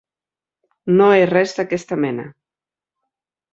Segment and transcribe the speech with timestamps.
[1.01, 2.27] No he res d'aquesta mena.